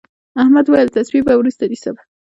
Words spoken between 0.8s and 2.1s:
تصمیم به وروسته نیسم.